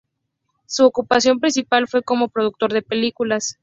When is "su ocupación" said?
0.65-1.39